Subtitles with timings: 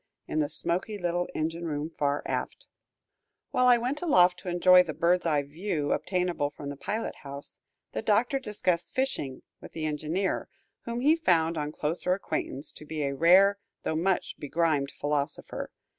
[0.27, 2.65] in the smoky little engine room far aft.
[3.51, 7.59] While I went aloft to enjoy the bird's eye view obtainable from the pilot house,
[7.91, 10.49] the Doctor discussed fishing with the engineer,
[10.85, 15.71] whom he found on closer acquaintance to be a rare, though much begrimed philosopher.